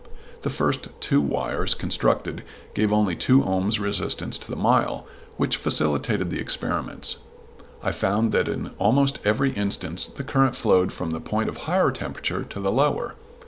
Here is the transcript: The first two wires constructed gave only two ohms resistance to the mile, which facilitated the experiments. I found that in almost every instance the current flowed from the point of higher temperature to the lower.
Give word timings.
The 0.41 0.49
first 0.49 0.87
two 0.99 1.21
wires 1.21 1.75
constructed 1.75 2.41
gave 2.73 2.91
only 2.91 3.15
two 3.15 3.41
ohms 3.41 3.79
resistance 3.79 4.39
to 4.39 4.49
the 4.49 4.55
mile, 4.55 5.05
which 5.37 5.57
facilitated 5.57 6.31
the 6.31 6.39
experiments. 6.39 7.17
I 7.83 7.91
found 7.91 8.31
that 8.31 8.47
in 8.47 8.71
almost 8.79 9.19
every 9.23 9.51
instance 9.51 10.07
the 10.07 10.23
current 10.23 10.55
flowed 10.55 10.91
from 10.91 11.11
the 11.11 11.19
point 11.21 11.49
of 11.49 11.57
higher 11.69 11.91
temperature 11.91 12.43
to 12.43 12.59
the 12.59 12.71
lower. 12.71 13.13